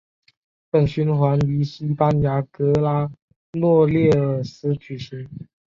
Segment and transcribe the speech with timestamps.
[0.71, 3.07] 本循环于西班牙格拉
[3.53, 5.29] 诺列尔斯举行。